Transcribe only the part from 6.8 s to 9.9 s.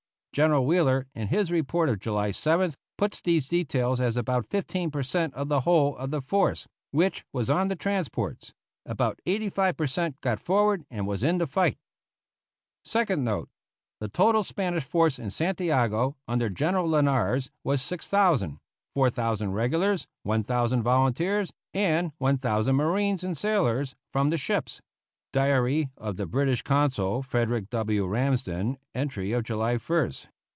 which was on the transports; about eighty five per